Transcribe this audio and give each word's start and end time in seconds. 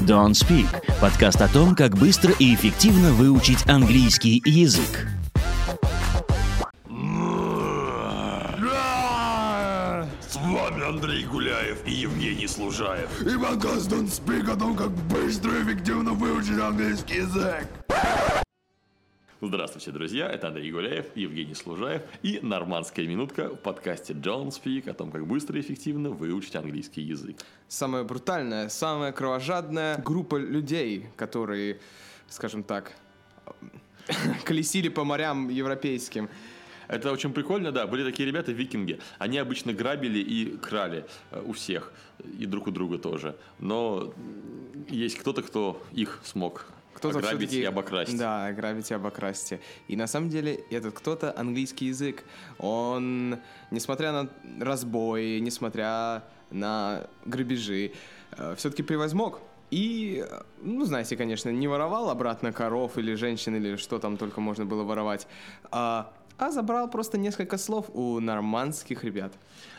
Don't 0.00 0.32
Speak– 0.32 0.66
подкаст 1.00 1.40
о 1.40 1.48
том, 1.48 1.74
как 1.74 1.96
быстро 1.96 2.32
и 2.38 2.54
эффективно 2.54 3.12
выучить 3.12 3.66
английский 3.68 4.42
язык. 4.44 5.08
С 10.28 10.36
вами 10.36 10.88
Андрей 10.88 11.24
Гуляев 11.24 11.78
и 11.86 11.92
Евгений 11.92 12.46
Служаев. 12.46 13.08
И 13.22 13.38
подкаст 13.38 13.90
Don't 13.90 14.10
Speak 14.10 14.50
о 14.52 14.56
том, 14.56 14.76
как 14.76 14.90
быстро 14.90 15.52
и 15.52 15.62
эффективно 15.62 16.12
выучить 16.12 16.58
английский 16.58 17.16
язык. 17.16 17.66
Здравствуйте, 19.42 19.90
друзья, 19.90 20.30
это 20.30 20.48
Андрей 20.48 20.72
Гуляев, 20.72 21.14
Евгений 21.14 21.54
Служаев 21.54 22.00
и 22.22 22.40
«Нормандская 22.40 23.06
минутка» 23.06 23.50
в 23.50 23.56
подкасте 23.56 24.14
Don't 24.14 24.48
Speak 24.48 24.88
о 24.88 24.94
том, 24.94 25.12
как 25.12 25.26
быстро 25.26 25.58
и 25.58 25.60
эффективно 25.60 26.08
выучить 26.08 26.56
английский 26.56 27.02
язык. 27.02 27.36
самая 27.68 28.02
брутальная, 28.02 28.70
самая 28.70 29.12
кровожадная 29.12 29.98
группа 29.98 30.36
людей, 30.36 31.08
которые, 31.16 31.80
скажем 32.30 32.62
так, 32.62 32.96
колесили 34.44 34.88
по 34.88 35.04
морям 35.04 35.50
европейским. 35.50 36.30
Это 36.88 37.12
очень 37.12 37.34
прикольно, 37.34 37.72
да. 37.72 37.86
Были 37.86 38.04
такие 38.04 38.26
ребята, 38.26 38.52
викинги. 38.52 39.00
Они 39.18 39.36
обычно 39.36 39.74
грабили 39.74 40.18
и 40.18 40.56
крали 40.56 41.04
э, 41.30 41.42
у 41.44 41.52
всех. 41.52 41.92
И 42.38 42.46
друг 42.46 42.68
у 42.68 42.70
друга 42.70 42.96
тоже. 42.96 43.36
Но 43.58 44.14
есть 44.88 45.18
кто-то, 45.18 45.42
кто 45.42 45.82
их 45.92 46.22
смог 46.24 46.64
Кто-то 46.96 47.18
ограбить 47.18 47.50
всё-таки- 47.50 47.60
и 47.62 47.64
обокрасть. 47.64 48.18
Да, 48.18 48.52
грабить 48.52 48.90
и 48.90 48.94
обокрасьте. 48.94 49.60
И 49.88 49.96
на 49.96 50.06
самом 50.06 50.28
деле 50.28 50.54
этот 50.70 50.94
кто-то 50.94 51.32
английский 51.36 51.86
язык. 51.86 52.24
Он, 52.58 53.38
несмотря 53.70 54.12
на 54.12 54.28
разбои, 54.60 55.38
несмотря 55.38 56.22
на 56.50 57.06
грабежи, 57.24 57.92
все-таки 58.56 58.82
превозмог. 58.82 59.40
И, 59.70 60.24
э, 60.28 60.42
ну, 60.62 60.84
знаете, 60.84 61.16
конечно, 61.16 61.50
не 61.50 61.66
воровал 61.66 62.08
обратно 62.10 62.52
коров 62.52 62.98
или 62.98 63.14
женщин, 63.14 63.56
или 63.56 63.76
что 63.76 63.98
там 63.98 64.16
только 64.16 64.40
можно 64.40 64.64
было 64.64 64.84
воровать, 64.84 65.26
а, 65.72 66.12
а 66.38 66.50
забрал 66.50 66.88
просто 66.88 67.18
несколько 67.18 67.58
слов 67.58 67.86
у 67.94 68.20
нормандских 68.20 69.04
ребят. 69.04 69.32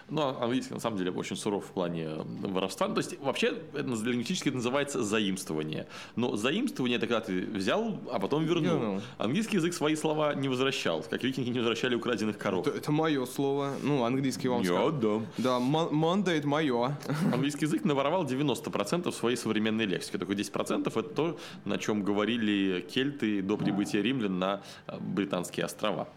Но 0.09 0.41
английский 0.41 0.73
на 0.73 0.79
самом 0.79 0.97
деле 0.97 1.11
очень 1.11 1.35
суров 1.35 1.65
в 1.65 1.71
плане 1.71 2.09
воровства. 2.41 2.87
Ну, 2.87 2.95
То 2.95 3.01
есть 3.01 3.19
вообще 3.19 3.57
это 3.73 3.89
лингвистически 3.89 4.47
это 4.47 4.57
называется 4.57 5.03
заимствование. 5.03 5.85
Но 6.15 6.37
заимствование 6.37 6.97
это 6.97 7.07
когда 7.07 7.19
ты 7.19 7.41
взял, 7.41 7.99
а 8.11 8.19
потом 8.19 8.45
вернул. 8.45 8.79
Вернул. 8.79 9.01
Английский 9.17 9.57
язык 9.57 9.73
свои 9.73 9.95
слова 9.95 10.33
не 10.33 10.47
возвращал, 10.47 11.03
как 11.03 11.23
викинги 11.23 11.49
не 11.49 11.59
возвращали 11.59 11.95
украденных 11.95 12.37
коров. 12.37 12.65
Это, 12.67 12.91
мое 12.91 13.25
слово. 13.25 13.73
Ну, 13.83 14.05
английский 14.05 14.47
вам 14.47 14.61
Я 14.61 14.67
сказал. 14.67 14.91
да. 14.93 15.21
Да, 15.37 15.57
Monday 15.59 16.37
это 16.37 16.47
мое. 16.47 16.97
Английский 17.33 17.65
язык 17.65 17.83
наворовал 17.83 18.23
90% 18.25 19.11
своей 19.11 19.35
современной 19.35 19.85
лексики. 19.85 20.17
Только 20.17 20.33
10% 20.33 20.87
это 20.87 21.03
то, 21.03 21.37
на 21.65 21.77
чем 21.77 22.03
говорили 22.03 22.79
кельты 22.79 23.41
до 23.41 23.57
прибытия 23.57 24.01
римлян 24.01 24.39
на 24.39 24.61
э, 24.87 24.97
британские 24.99 25.65
острова. 25.65 26.07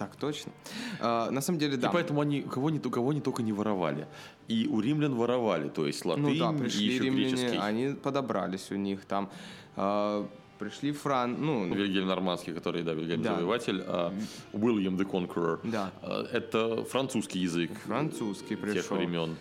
Так, 0.00 0.16
точно. 0.16 0.50
А, 0.98 1.30
на 1.30 1.42
самом 1.42 1.58
деле, 1.58 1.76
да. 1.76 1.88
И 1.88 1.92
поэтому 1.92 2.22
они 2.22 2.40
кого 2.40 2.68
они, 2.68 2.78
кого 2.78 3.10
они 3.10 3.20
только 3.20 3.42
не 3.42 3.52
воровали. 3.52 4.06
И 4.48 4.66
у 4.66 4.80
римлян 4.80 5.14
воровали, 5.14 5.68
то 5.68 5.86
есть 5.86 6.06
латынь 6.06 6.22
Ну 6.24 6.34
да, 6.36 6.52
и 6.54 6.58
пришли 6.58 6.86
еще 6.86 7.04
римляне, 7.04 7.28
греческий. 7.32 7.58
они 7.58 7.94
подобрались 7.94 8.70
у 8.70 8.76
них 8.76 9.04
там. 9.04 9.28
А, 9.76 10.26
пришли 10.58 10.92
Фран, 10.92 11.36
ну, 11.38 11.66
Вильгельм 11.74 12.06
Нормандский, 12.08 12.54
который, 12.54 12.82
да, 12.82 12.94
Вильгельм 12.94 13.20
Да. 13.22 13.34
Завоеватель, 13.34 13.82
а 13.86 14.14
Уильям 14.54 14.96
the 14.96 15.04
Conqueror. 15.04 15.60
Да. 15.64 15.90
А, 16.00 16.24
Это 16.32 16.82
французский 16.84 17.40
язык 17.40 17.70
французский 17.86 18.56
тех 18.56 18.60
пришел. 18.60 18.96
времен. 18.96 19.36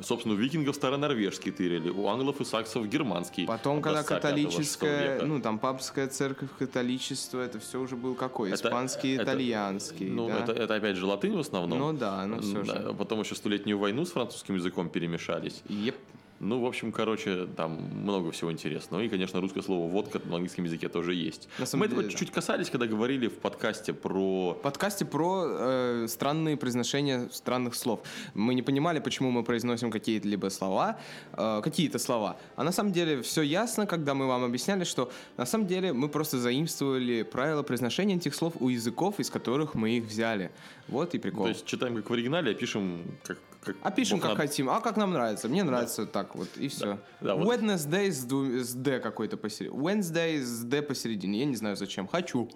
Собственно, 0.00 0.34
у 0.34 0.38
викингов 0.38 0.74
старонорвежский 0.74 1.52
тырили, 1.52 1.90
у 1.90 2.08
англов 2.08 2.40
и 2.40 2.44
саксов 2.44 2.88
германский. 2.88 3.46
Потом, 3.46 3.80
когда 3.82 4.02
католическая, 4.02 5.22
ну, 5.22 5.40
там 5.40 5.58
папская 5.58 6.08
церковь, 6.08 6.48
католичество, 6.58 7.40
это 7.40 7.58
все 7.60 7.80
уже 7.80 7.96
был 7.96 8.14
какой? 8.14 8.50
Это- 8.50 8.68
Испанский, 8.68 9.14
это- 9.14 9.24
итальянский, 9.24 10.08
Ну, 10.08 10.28
да? 10.28 10.38
это, 10.40 10.52
это 10.52 10.74
опять 10.74 10.96
же 10.96 11.06
латынь 11.06 11.36
в 11.36 11.40
основном. 11.40 11.78
Ну 11.78 11.92
да, 11.92 12.26
ну 12.26 12.40
всё 12.40 12.64
же. 12.64 12.94
Потом 12.98 13.20
еще 13.20 13.34
столетнюю 13.34 13.78
войну 13.78 14.04
с 14.04 14.10
французским 14.12 14.54
языком 14.56 14.88
перемешались. 14.88 15.62
Еп. 15.68 15.96
Ну, 16.42 16.58
в 16.58 16.66
общем, 16.66 16.90
короче, 16.90 17.46
там 17.56 17.74
много 17.74 18.32
всего 18.32 18.50
интересного. 18.50 19.00
И, 19.02 19.08
конечно, 19.08 19.40
русское 19.40 19.62
слово 19.62 19.88
«водка» 19.88 20.20
на 20.24 20.34
английском 20.34 20.64
языке 20.64 20.88
тоже 20.88 21.14
есть. 21.14 21.48
Мы 21.58 21.64
этого 21.64 21.86
деле, 21.88 22.02
да. 22.02 22.08
чуть-чуть 22.08 22.32
касались, 22.32 22.68
когда 22.68 22.88
говорили 22.88 23.28
в 23.28 23.38
подкасте 23.38 23.92
про... 23.92 24.54
В 24.54 24.60
подкасте 24.60 25.04
про 25.04 25.44
э, 25.46 26.06
странные 26.08 26.56
произношения 26.56 27.28
странных 27.30 27.76
слов. 27.76 28.00
Мы 28.34 28.56
не 28.56 28.62
понимали, 28.62 28.98
почему 28.98 29.30
мы 29.30 29.44
произносим 29.44 29.92
какие-то 29.92 30.26
либо 30.26 30.48
слова, 30.48 30.98
э, 31.32 31.60
какие-то 31.62 32.00
слова. 32.00 32.36
А 32.56 32.64
на 32.64 32.72
самом 32.72 32.90
деле 32.90 33.22
все 33.22 33.42
ясно, 33.42 33.86
когда 33.86 34.14
мы 34.14 34.26
вам 34.26 34.42
объясняли, 34.42 34.82
что 34.82 35.12
на 35.36 35.46
самом 35.46 35.68
деле 35.68 35.92
мы 35.92 36.08
просто 36.08 36.38
заимствовали 36.38 37.22
правила 37.22 37.62
произношения 37.62 38.16
этих 38.16 38.34
слов 38.34 38.54
у 38.58 38.68
языков, 38.68 39.20
из 39.20 39.30
которых 39.30 39.76
мы 39.76 39.90
их 39.90 40.06
взяли. 40.06 40.50
Вот 40.88 41.14
и 41.14 41.18
прикол. 41.18 41.44
То 41.44 41.50
есть 41.50 41.66
читаем 41.66 41.94
как 41.94 42.10
в 42.10 42.12
оригинале, 42.12 42.50
а 42.50 42.54
пишем 42.54 43.04
как... 43.22 43.38
как 43.64 43.76
а 43.82 43.90
пишем 43.90 44.20
как 44.20 44.36
хотим, 44.36 44.68
а 44.70 44.80
как 44.80 44.96
нам 44.96 45.12
нравится. 45.12 45.48
Мне 45.48 45.62
нравится 45.62 46.06
так 46.06 46.34
вот, 46.34 46.48
и 46.56 46.68
все. 46.68 46.98
да, 47.20 47.34
вот. 47.36 47.46
Wednesday 47.46 48.10
с, 48.10 48.24
ду- 48.24 48.58
с 48.58 48.74
D 48.74 48.98
какой-то 48.98 49.36
посередине. 49.36 49.78
Wednesday 49.80 50.40
с 50.42 50.64
D 50.64 50.82
посередине. 50.82 51.40
Я 51.40 51.44
не 51.46 51.56
знаю 51.56 51.76
зачем. 51.76 52.08
Хочу. 52.08 52.50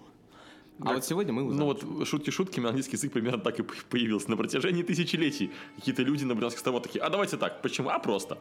А 0.79 0.93
вот 0.93 1.05
сегодня 1.05 1.33
мы 1.33 1.43
узнаем. 1.43 1.59
Ну 1.59 1.65
вот 1.65 2.07
шутки 2.07 2.29
шутками, 2.29 2.67
английский 2.67 2.97
язык 2.97 3.11
примерно 3.11 3.39
так 3.39 3.59
и 3.59 3.63
появился. 3.63 4.29
На 4.29 4.37
протяжении 4.37 4.83
тысячелетий 4.83 5.51
какие-то 5.75 6.03
люди 6.03 6.23
на 6.23 6.35
Британских 6.35 6.59
островах 6.59 6.83
такие, 6.83 7.03
а 7.03 7.09
давайте 7.09 7.37
так, 7.37 7.61
почему? 7.61 7.89
А 7.89 7.99
просто. 7.99 8.37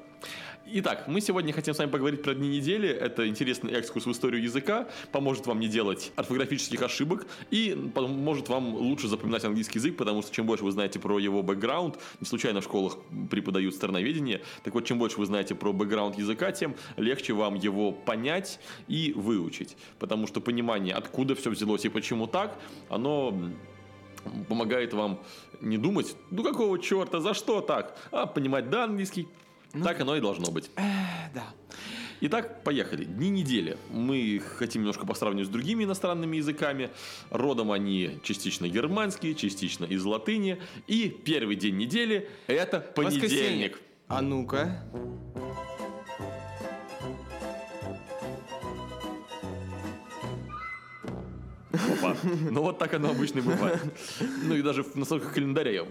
Итак, 0.66 1.04
мы 1.08 1.20
сегодня 1.20 1.52
хотим 1.52 1.72
с 1.72 1.78
вами 1.78 1.90
поговорить 1.90 2.22
про 2.22 2.34
дни 2.34 2.48
недели. 2.48 2.88
Это 2.88 3.26
интересный 3.26 3.72
экскурс 3.72 4.06
в 4.06 4.12
историю 4.12 4.42
языка, 4.42 4.86
поможет 5.12 5.46
вам 5.46 5.60
не 5.60 5.68
делать 5.68 6.12
орфографических 6.16 6.82
ошибок 6.82 7.26
и 7.50 7.90
поможет 7.94 8.48
вам 8.48 8.74
лучше 8.74 9.08
запоминать 9.08 9.44
английский 9.44 9.78
язык, 9.78 9.96
потому 9.96 10.22
что 10.22 10.34
чем 10.34 10.46
больше 10.46 10.64
вы 10.64 10.72
знаете 10.72 10.98
про 10.98 11.18
его 11.18 11.42
бэкграунд, 11.42 11.98
не 12.20 12.26
случайно 12.26 12.60
в 12.60 12.64
школах 12.64 12.98
преподают 13.30 13.74
страноведение, 13.74 14.42
так 14.62 14.74
вот, 14.74 14.84
чем 14.84 14.98
больше 14.98 15.18
вы 15.18 15.26
знаете 15.26 15.54
про 15.54 15.72
бэкграунд 15.72 16.18
языка, 16.18 16.52
тем 16.52 16.74
легче 16.96 17.32
вам 17.32 17.54
его 17.54 17.92
понять 17.92 18.60
и 18.88 19.12
выучить. 19.16 19.76
Потому 19.98 20.26
что 20.26 20.40
понимание, 20.40 20.94
откуда 20.94 21.34
все 21.34 21.50
взялось 21.50 21.84
и 21.84 21.88
почему 21.88 22.25
так, 22.26 22.58
оно 22.88 23.34
помогает 24.48 24.92
вам 24.92 25.20
не 25.60 25.78
думать, 25.78 26.16
ну 26.30 26.42
какого 26.42 26.78
черта, 26.78 27.20
за 27.20 27.34
что 27.34 27.60
так, 27.60 27.96
а 28.10 28.26
понимать, 28.26 28.70
да, 28.70 28.84
английский, 28.84 29.28
так 29.84 30.00
оно 30.00 30.16
и 30.16 30.20
должно 30.20 30.50
быть. 30.50 30.70
да. 31.34 31.44
Итак, 32.22 32.64
поехали. 32.64 33.04
Дни 33.04 33.28
недели. 33.28 33.76
Мы 33.90 34.40
хотим 34.56 34.80
немножко 34.82 35.06
посравнивать 35.06 35.48
с 35.48 35.50
другими 35.50 35.84
иностранными 35.84 36.38
языками. 36.38 36.90
Родом 37.28 37.70
они 37.70 38.18
частично 38.22 38.66
германские, 38.68 39.34
частично 39.34 39.84
из 39.84 40.02
латыни. 40.02 40.58
И 40.86 41.10
первый 41.10 41.56
день 41.56 41.76
недели– 41.76 42.30
это 42.46 42.90
Воскресенье. 42.96 43.28
понедельник. 43.28 43.80
А 44.08 44.22
ну-ка. 44.22 44.82
Ну 52.50 52.62
вот 52.62 52.78
так 52.78 52.94
оно 52.94 53.10
обычно 53.10 53.42
бывает. 53.42 53.80
Ну 54.44 54.54
и 54.54 54.62
даже 54.62 54.82
в 54.82 54.94
настройках 54.96 55.34
календаря. 55.34 55.84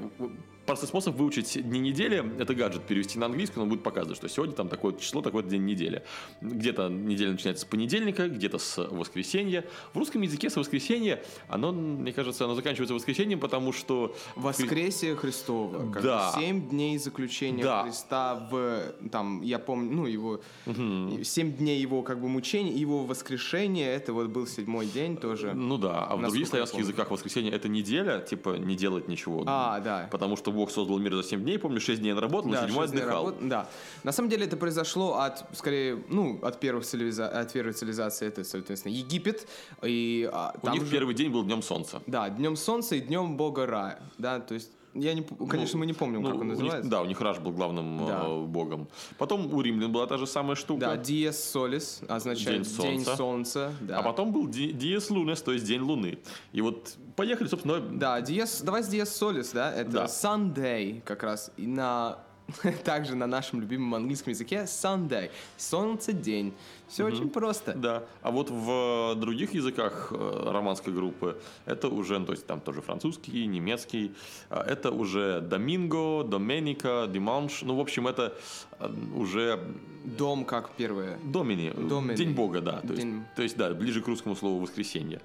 Простой 0.66 0.88
способ 0.88 1.16
выучить 1.16 1.62
дни 1.62 1.80
недели– 1.80 2.24
это 2.40 2.56
гаджет 2.56 2.84
перевести 2.84 3.20
на 3.20 3.28
английский, 3.28 3.60
он 3.60 3.70
будет 3.70 3.84
показывать, 3.84 4.18
что 4.18 4.28
сегодня 4.28 4.56
там 4.56 4.68
такое 4.68 4.94
число, 4.94 5.22
такой 5.22 5.44
день 5.44 5.64
недели. 5.64 6.04
Где-то 6.42 6.90
неделя 6.90 7.34
начинается 7.34 7.66
с 7.66 7.66
понедельника, 7.66 8.28
где-то 8.28 8.58
с 8.58 8.84
воскресенья. 8.90 9.64
В 9.94 9.98
русском 9.98 10.24
языке 10.24 10.50
с 10.50 10.56
воскресенья, 10.56 11.22
оно, 11.50 11.72
мне 11.72 12.12
кажется, 12.14 12.46
оно 12.46 12.56
заканчивается 12.56 12.96
воскресеньем, 12.96 13.40
потому 13.40 13.74
что 13.74 14.16
Воскресие 14.36 15.16
Христово. 15.16 15.92
Как 15.92 16.02
Да. 16.02 16.34
Семь 16.36 16.68
дней 16.68 16.98
заключения 16.98 17.64
Да. 17.64 17.84
Христа 17.84 18.48
в, 18.50 18.96
там, 19.12 19.44
я 19.44 19.60
помню, 19.60 19.92
ну, 19.92 20.06
его, 20.08 20.42
семь 20.66 21.54
дней 21.54 21.80
его, 21.80 22.02
как 22.02 22.20
бы, 22.20 22.28
мучения, 22.28 22.72
его 22.72 23.04
воскрешение, 23.04 23.94
это 23.94 24.14
вот 24.14 24.30
был 24.30 24.48
седьмой 24.48 24.88
день 24.88 25.16
тоже. 25.18 25.54
Ну 25.54 25.78
да, 25.78 26.06
а 26.06 26.16
в 26.16 26.22
других 26.22 26.48
славянских 26.48 26.80
языках 26.80 27.12
воскресенье 27.12 27.52
это 27.52 27.68
неделя, 27.68 28.20
типа 28.20 28.58
не 28.58 28.76
делать 28.76 29.08
ничего. 29.08 29.44
А, 29.46 29.80
да. 29.80 30.08
Потому 30.12 30.36
что 30.36 30.55
Бог 30.56 30.72
создал 30.72 30.98
мир 31.00 31.14
за 31.16 31.24
7 31.24 31.42
дней, 31.44 31.60
помню, 31.60 31.80
6 31.80 32.02
дней 32.02 32.14
он 32.14 32.20
работал, 32.20 32.52
Да, 32.52 32.62
шесть 32.68 32.74
дней 32.74 32.84
отдыхал. 33.02 33.26
работ- 33.28 33.48
Да. 33.48 33.68
На 34.04 34.12
самом 34.12 34.30
деле 34.30 34.46
это 34.46 34.58
произошло 34.58 35.20
от, 35.20 35.44
скорее, 35.58 36.04
ну, 36.10 36.40
от, 36.42 36.60
первых 36.60 36.86
цивилиза... 36.86 37.28
от 37.28 37.54
первой 37.54 37.74
цивилизации, 37.74 38.28
это, 38.28 38.44
соответственно, 38.44 38.94
Египет. 38.94 39.48
И, 39.84 40.30
а, 40.32 40.54
У 40.62 40.70
них 40.70 40.84
же- 40.86 40.92
первый 40.92 41.14
день 41.16 41.32
был 41.32 41.44
днем 41.44 41.62
солнца. 41.62 42.02
Да, 42.08 42.30
днем 42.30 42.56
солнца 42.56 42.96
и 42.96 43.02
днем 43.02 43.38
бога 43.38 43.66
Ра. 43.66 44.00
Да, 44.18 44.40
то 44.40 44.54
есть, 44.54 44.72
я 44.96 45.14
не, 45.14 45.22
п- 45.22 45.46
конечно, 45.48 45.78
мы 45.80 45.86
не 45.86 45.94
помним, 45.94 46.22
Ну, 46.22 46.30
как 46.30 46.36
он 46.36 46.42
у 46.42 46.44
них- 46.46 46.58
называется. 46.60 46.90
да, 46.90 47.02
у 47.02 47.06
них 47.06 47.20
Раш 47.22 47.40
был 47.40 47.52
главным 47.52 48.06
Да. 48.06 48.24
э, 48.26 48.42
богом. 48.46 48.88
Потом 49.18 49.54
у 49.54 49.62
римлян 49.62 49.92
была 49.92 50.08
та 50.08 50.18
же 50.18 50.26
самая 50.26 50.56
штука. 50.56 50.80
Да, 50.82 50.96
Dies 50.96 51.30
Solis 51.32 52.06
означает 52.08 52.64
День 52.64 52.64
день 52.64 53.04
солнца. 53.06 53.16
солнца. 53.18 53.74
да. 53.82 54.00
А 54.00 54.04
потом 54.04 54.32
был 54.32 54.48
Диес 54.48 55.10
Лунес, 55.10 55.42
то 55.42 55.52
есть 55.52 55.66
день 55.66 55.82
луны. 55.82 56.18
И 56.54 56.62
вот 56.62 56.96
поехали, 57.16 57.48
собственно, 57.48 57.80
Да, 57.80 58.20
Dies, 58.22 58.64
давай 58.64 58.84
с 58.84 58.90
Dies 58.94 59.04
Solis, 59.04 59.52
да, 59.54 59.72
это 59.74 59.92
Да. 59.92 60.06
Sunday 60.06 61.02
как 61.02 61.24
раз. 61.24 61.52
И 61.58 61.68
на 61.68 62.18
Также 62.84 63.16
на 63.16 63.28
нашем 63.28 63.62
любимом 63.62 63.96
английском 63.96 64.32
языке 64.32 64.64
Sunday. 64.66 65.32
Солнце, 65.58 66.14
день. 66.14 66.54
Все 66.88 67.06
очень 67.06 67.30
просто. 67.30 67.74
Да. 67.74 68.04
А 68.22 68.30
вот 68.32 68.52
в 68.52 69.16
других 69.16 69.54
языках 69.54 70.10
э, 70.12 70.50
романской 70.52 70.94
группы 70.94 71.42
это 71.66 71.90
уже, 71.90 72.20
ну, 72.20 72.26
то 72.28 72.34
есть 72.34 72.46
там 72.46 72.62
тоже 72.62 72.82
французский, 72.82 73.48
немецкий, 73.48 74.14
а 74.50 74.64
это 74.64 74.92
уже 74.92 75.42
Доминго, 75.42 76.24
Доменика, 76.24 77.08
Диманш. 77.12 77.64
Ну, 77.64 77.76
в 77.76 77.80
общем, 77.80 78.08
это 78.08 78.38
э, 78.80 78.94
уже 79.16 79.60
Дом 80.06 80.46
как 80.46 80.70
первое. 80.78 81.18
Домини, 81.24 81.72
Домини. 81.72 82.16
День 82.16 82.34
Бога, 82.34 82.62
да. 82.62 82.82
То 82.82 82.94
есть, 82.94 83.02
День- 83.02 83.24
то 83.36 83.42
есть, 83.42 83.58
да, 83.58 83.74
ближе 83.74 84.02
к 84.02 84.08
русскому 84.08 84.36
слову 84.36 84.60
воскресенье. 84.60 85.20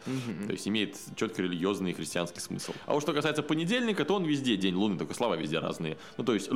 То 0.47 0.53
есть 0.53 0.67
имеет 0.67 0.97
четко 1.17 1.43
религиозный 1.43 1.91
и 1.91 1.95
христианский 1.95 2.41
смысл. 2.41 2.73
А 2.87 2.95
вот 2.95 3.03
что 3.03 3.13
касается 3.13 3.43
понедельника, 3.43 4.07
то 4.07 4.15
он 4.15 4.25
везде 4.25 4.57
день 4.57 4.75
Луны, 4.75 4.97
только 4.97 5.13
слова 5.13 5.37
везде 5.37 5.59
разные. 5.59 5.99
Ну, 6.17 6.25
то 6.25 6.33
есть 6.33 6.49
э, 6.49 6.53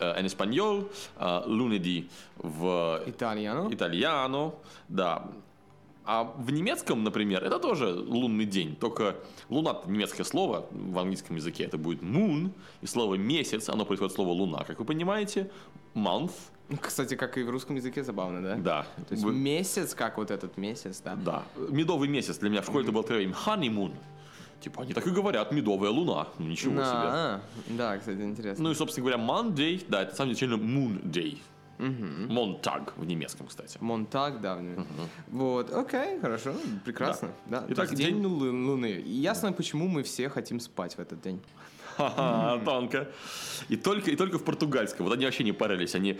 en 0.00 0.26
español, 0.26 0.88
а 1.16 1.44
lunedi 1.46 2.08
в 2.38 3.02
Итальяно. 3.06 3.68
итальяно, 3.72 4.54
да. 4.88 5.26
А 6.06 6.24
в 6.24 6.50
немецком, 6.52 7.02
например, 7.02 7.42
это 7.42 7.58
тоже 7.58 7.86
лунный 7.86 8.44
день, 8.44 8.76
только 8.76 9.16
луна 9.48 9.80
немецкое 9.86 10.24
слово 10.26 10.66
в 10.70 10.98
английском 10.98 11.36
языке, 11.36 11.64
это 11.64 11.78
будет 11.78 12.02
moon, 12.02 12.50
и 12.82 12.86
слово 12.86 13.14
месяц, 13.14 13.70
оно 13.70 13.86
происходит 13.86 14.12
от 14.12 14.16
слова 14.16 14.30
луна, 14.32 14.64
как 14.64 14.78
вы 14.78 14.84
понимаете, 14.84 15.50
month, 15.94 16.32
Кстати, 16.80 17.14
как 17.16 17.36
и 17.38 17.42
в 17.42 17.50
русском 17.50 17.76
языке 17.76 18.02
забавно, 18.04 18.42
да? 18.42 18.56
да. 18.56 18.86
То 19.08 19.12
есть 19.14 19.22
Вы- 19.24 19.32
месяц, 19.34 19.94
как 19.94 20.16
вот 20.18 20.30
этот 20.30 20.58
месяц, 20.58 21.00
да? 21.04 21.14
Да. 21.14 21.42
Медовый 21.70 22.08
месяц 22.08 22.38
для 22.38 22.48
меня 22.50 22.60
в 22.60 22.64
школе 22.64 22.84
это 22.84 22.92
был 22.92 23.00
откровением. 23.00 23.34
Honeymoon. 23.46 23.92
Типа, 24.64 24.82
они 24.82 24.94
так 24.94 25.06
и 25.06 25.10
говорят, 25.10 25.52
медовая 25.52 25.90
луна. 25.90 26.28
Ну, 26.38 26.46
ничего 26.46 26.72
себе. 26.72 26.82
А, 26.86 27.40
да, 27.68 27.98
кстати, 27.98 28.22
интересно. 28.22 28.64
Ну 28.64 28.70
и, 28.70 28.74
собственно 28.74 29.06
говоря, 29.10 29.22
Monday, 29.22 29.84
да, 29.88 30.00
это 30.02 30.12
на 30.12 30.16
самом 30.16 30.32
деле 30.34 30.56
Moon 30.56 31.02
Day. 31.02 31.38
Монтаг 31.78 32.94
в 32.96 33.04
немецком, 33.04 33.46
кстати. 33.48 33.76
Монтаг, 33.80 34.40
да. 34.40 34.56
в 34.56 34.62
нем. 34.62 34.86
Вот, 35.28 35.70
окей, 35.70 36.18
хорошо, 36.18 36.54
прекрасно. 36.84 37.28
Да. 37.46 37.60
То 37.60 37.74
Итак, 37.74 37.94
день 37.94 38.22
день- 38.22 38.24
Лу- 38.24 38.66
Луны. 38.66 39.02
Ясно, 39.04 39.52
почему 39.52 39.86
мы 39.86 40.02
все 40.02 40.30
хотим 40.30 40.60
спать 40.60 40.94
в 40.94 40.98
этот 40.98 41.20
день. 41.20 41.42
Ха-ха, 41.96 42.60
тонко. 42.64 43.08
И 43.68 43.76
только, 43.76 44.10
и 44.10 44.16
только 44.16 44.38
в 44.38 44.44
португальском. 44.44 45.06
Вот 45.06 45.14
они 45.14 45.24
вообще 45.24 45.44
не 45.44 45.52
парились. 45.52 45.94
Они 45.94 46.18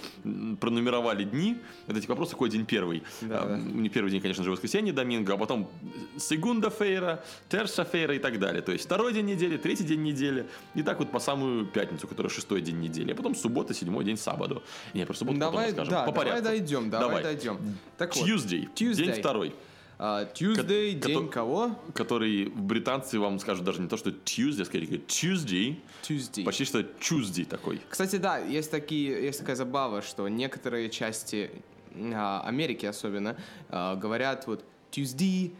пронумеровали 0.61 1.25
дни. 1.25 1.57
Это 1.87 2.01
типа 2.01 2.13
вопрос, 2.13 2.31
какой 2.31 2.49
день 2.51 2.65
первый. 2.65 3.03
Да, 3.21 3.43
А. 3.43 3.57
Не 3.59 3.89
первый 3.89 4.11
день, 4.11 4.21
конечно 4.21 4.45
же, 4.45 4.51
воскресенье, 4.51 4.93
доминго, 4.93 5.35
а 5.35 5.37
потом 5.37 5.69
сегунда 6.17 6.71
фейра, 6.71 7.25
терса 7.49 7.85
фейра 7.85 8.15
и 8.15 8.19
так 8.19 8.39
далее. 8.39 8.63
То 8.63 8.73
есть 8.73 8.85
второй 8.85 9.13
день 9.13 9.27
недели, 9.27 9.57
третий 9.57 9.85
день 9.85 10.03
недели. 10.03 10.47
И 10.75 10.83
так 10.83 10.99
вот 10.99 11.11
по 11.11 11.19
самую 11.19 11.67
пятницу, 11.67 12.07
которая 12.07 12.31
шестой 12.31 12.61
день 12.61 12.81
недели. 12.81 13.13
А 13.13 13.15
потом 13.15 13.35
суббота, 13.35 13.75
седьмой 13.75 14.05
день 14.05 14.17
сабаду. 14.17 14.63
Не, 14.95 15.05
про 15.07 15.15
субботу 15.15 15.39
потом 15.39 15.53
Давай, 15.53 15.67
расскажем. 15.67 15.93
да, 15.93 16.05
по 16.05 16.13
давай 16.13 16.27
порядку. 16.27 16.45
дойдем, 16.45 16.91
давай, 16.91 17.23
дойдем. 17.23 17.59
Так 17.99 18.15
вот, 18.17 18.29
Tuesday. 18.29 18.69
Tuesday. 18.75 18.95
День 18.95 19.13
второй. 19.13 19.55
А, 19.99 20.25
Tuesday, 20.35 20.99
Ко- 21.01 21.09
день 21.09 21.19
кото- 21.19 21.29
кого? 21.29 21.79
Который 21.95 22.47
британцы 22.47 23.19
вам 23.19 23.39
скажут 23.39 23.65
даже 23.65 23.81
не 23.81 23.89
то, 23.89 23.97
что 23.97 24.11
Tuesday, 24.11 24.63
а 24.63 24.65
скорее 24.65 24.87
Tuesday. 24.99 25.77
Tuesday. 26.03 26.45
Почти 26.45 26.65
что 26.65 26.81
Tuesday 26.81 27.45
такой. 27.45 27.81
Кстати, 27.89 28.17
да, 28.17 28.39
есть 28.39 28.71
такие, 28.71 29.11
есть 29.25 29.39
такая 29.41 29.57
забава, 29.57 30.03
что 30.03 30.29
некоторые 30.29 30.91
части 30.91 31.51
а, 31.97 32.43
Америки 32.45 32.87
особенно 32.87 33.37
а, 33.69 33.95
говорят 33.97 34.47
вот 34.47 34.65
Tuesday, 34.91 35.53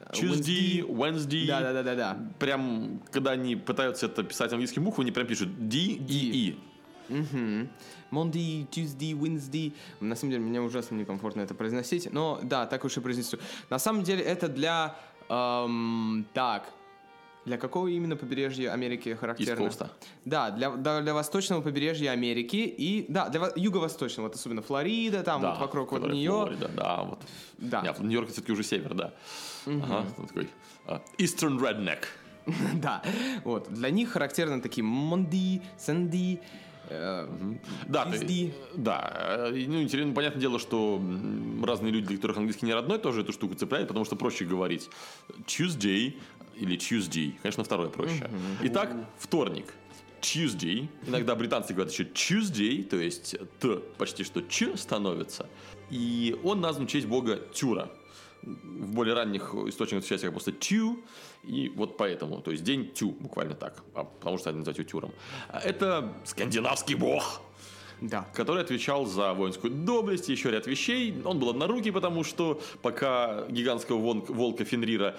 а, 0.00 0.12
Tuesday, 0.12 0.80
Wednesday. 0.86 1.46
Да, 1.46 1.60
да, 1.60 1.72
да, 1.72 1.82
да, 1.82 1.94
да. 1.94 2.18
Прям, 2.38 3.00
когда 3.10 3.32
они 3.32 3.56
пытаются 3.56 4.06
это 4.06 4.22
писать 4.22 4.52
английским 4.52 4.84
буквой, 4.84 5.04
они 5.04 5.12
прям 5.12 5.26
пишут 5.26 5.68
D, 5.68 5.76
E, 5.78 6.48
E. 6.50 6.54
Мгм. 7.12 7.68
Monday, 8.10 8.66
Tuesday, 8.70 9.12
Wednesday. 9.12 9.72
На 10.00 10.16
самом 10.16 10.32
деле, 10.32 10.42
мне 10.44 10.60
ужасно 10.60 10.96
некомфортно 10.96 11.42
это 11.42 11.54
произносить. 11.54 12.12
Но 12.12 12.40
да, 12.42 12.66
так 12.66 12.84
уж 12.84 12.96
и 12.96 13.00
произнесу. 13.00 13.38
На 13.70 13.78
самом 13.78 14.02
деле, 14.02 14.22
это 14.22 14.48
для... 14.48 14.96
эм, 15.28 16.26
так. 16.34 16.72
Для 17.44 17.58
какого 17.58 17.88
именно 17.88 18.14
побережья 18.14 18.70
Америки 18.72 19.14
характерно? 19.14 19.64
East 19.64 19.78
Coast. 19.80 19.90
Да, 20.24 20.50
для, 20.50 20.70
да, 20.70 21.00
для 21.00 21.12
восточного 21.12 21.60
побережья 21.60 22.12
Америки 22.12 22.56
и... 22.56 23.04
Да, 23.08 23.28
для 23.30 23.40
во- 23.40 23.52
юго-восточного, 23.56 24.28
вот 24.28 24.36
особенно 24.36 24.62
Флорида, 24.62 25.24
там 25.24 25.42
Да, 25.42 25.50
вот 25.50 25.60
вокруг 25.60 25.90
вот 25.90 26.12
нее. 26.12 26.30
Флорида, 26.30 26.68
да, 26.68 27.02
вот. 27.02 27.20
Да. 27.58 27.82
Не, 27.82 27.88
а 27.88 27.96
Нью-Йорк 27.98 28.28
все-таки 28.30 28.52
уже 28.52 28.62
север, 28.62 28.94
да. 28.94 29.12
Ага, 29.66 30.06
он 30.18 30.26
такой. 30.26 30.48
а, 30.86 31.02
Eastern 31.18 31.58
Redneck. 31.58 32.04
да, 32.74 33.02
вот. 33.44 33.72
Для 33.72 33.90
них 33.90 34.10
характерны 34.10 34.60
такие 34.60 34.84
Sunday, 34.84 36.38
э, 36.38 36.40
Да, 37.88 38.04
Tuesday. 38.06 38.52
да. 38.74 39.48
э, 39.50 39.64
Ну, 39.66 39.82
интересно, 39.82 40.12
понятное 40.12 40.40
дело, 40.40 40.58
что 40.58 41.00
разные 41.62 41.92
люди, 41.92 42.06
для 42.08 42.16
которых 42.16 42.36
английский 42.38 42.66
не 42.66 42.74
родной, 42.74 42.98
тоже 42.98 43.22
эту 43.22 43.32
штуку 43.32 43.54
цепляют, 43.54 43.88
потому 43.88 44.04
что 44.04 44.16
проще 44.16 44.44
говорить 44.44 44.88
Tuesday 45.46 46.14
или 46.56 46.76
Tuesday. 46.76 47.34
Конечно, 47.42 47.64
второе 47.64 47.88
проще. 47.88 48.28
Итак, 48.62 48.94
вторник. 49.18 49.72
Tuesday. 50.20 50.88
Иногда 51.06 51.34
британцы 51.34 51.74
говорят 51.74 51.92
еще 51.92 52.04
Tuesday, 52.04 52.84
то 52.84 52.96
есть 52.96 53.34
Т 53.58 53.76
почти 53.98 54.22
что 54.22 54.40
Ч 54.42 54.76
становится. 54.76 55.48
И 55.90 56.38
он 56.44 56.60
назван 56.60 56.86
в 56.86 56.90
честь 56.90 57.06
бога 57.06 57.36
Тюра. 57.52 57.90
В 58.42 58.94
более 58.94 59.14
ранних 59.14 59.54
источниках 59.54 60.02
встречается 60.02 60.26
как 60.26 60.34
просто 60.34 60.52
Тю, 60.52 60.98
и 61.44 61.68
вот 61.76 61.96
поэтому, 61.96 62.40
то 62.40 62.50
есть 62.50 62.64
день 62.64 62.90
Тю, 62.92 63.10
буквально 63.12 63.54
так, 63.54 63.82
а 63.94 64.04
потому 64.04 64.38
что 64.38 64.50
это 64.50 64.58
называют 64.58 64.78
его 64.78 64.88
Тюром. 64.88 65.12
А 65.48 65.60
Это 65.60 66.12
скандинавский 66.24 66.96
бог, 66.96 67.40
да. 68.00 68.26
который 68.34 68.62
отвечал 68.62 69.06
за 69.06 69.32
воинскую 69.32 69.72
доблесть 69.72 70.28
и 70.28 70.32
еще 70.32 70.50
ряд 70.50 70.66
вещей. 70.66 71.14
Он 71.24 71.38
был 71.38 71.50
однорукий, 71.50 71.92
потому 71.92 72.24
что 72.24 72.60
пока 72.82 73.46
гигантского 73.48 73.98
волка 74.28 74.64
Фенрира 74.64 75.16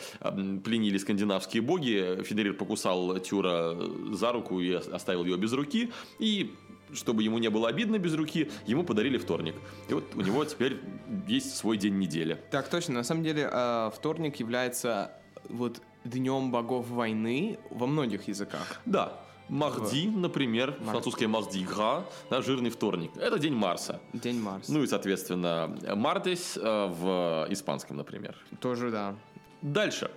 пленили 0.64 0.98
скандинавские 0.98 1.62
боги, 1.62 2.22
Фенрир 2.24 2.54
покусал 2.54 3.20
Тюра 3.20 3.78
за 4.12 4.34
руку 4.34 4.60
и 4.60 4.76
ос- 4.76 4.88
оставил 4.88 5.24
ее 5.24 5.38
без 5.38 5.54
руки. 5.54 5.92
И 6.20 6.54
чтобы 6.94 7.24
ему 7.24 7.38
не 7.38 7.50
было 7.50 7.70
обидно 7.70 7.98
без 8.00 8.14
руки, 8.14 8.50
ему 8.66 8.84
подарили 8.84 9.18
вторник. 9.18 9.56
И 9.90 9.94
вот 9.94 10.16
у 10.16 10.22
него 10.22 10.44
теперь 10.46 10.80
есть 11.28 11.56
свой 11.56 11.78
день 11.78 11.98
недели. 11.98 12.40
Так 12.52 12.70
точно. 12.70 12.96
На 12.96 13.04
самом 13.04 13.24
деле 13.24 13.50
э, 13.52 13.92
вторник 13.96 14.38
является 14.38 15.12
вот 15.50 15.82
днем 16.04 16.52
богов 16.52 16.88
войны 16.90 17.60
во 17.70 17.88
многих 17.88 18.28
языках. 18.28 18.80
Да, 18.86 19.20
Махди, 19.50 20.08
например, 20.08 20.78
французское 20.84 21.28
Махди 21.28 21.64
Гра, 21.64 22.06
да, 22.30 22.42
жирный 22.42 22.70
вторник. 22.70 23.12
Это 23.18 23.38
день 23.40 23.54
Марса. 23.54 24.02
День 24.14 24.40
Марса. 24.40 24.72
Ну 24.72 24.84
и, 24.84 24.88
соответственно, 24.88 25.76
Мартес 25.96 26.58
э, 26.58 26.62
в 26.62 27.48
испанском, 27.50 27.98
например. 27.98 28.36
Тоже 28.60 28.90
да. 28.90 29.16
Дальше. 29.62 30.12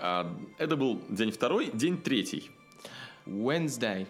А, 0.00 0.36
Это 0.58 0.76
был 0.76 1.00
день 1.08 1.30
второй, 1.30 1.70
день 1.72 1.96
третий. 1.96 2.50
Wednesday. 3.26 4.06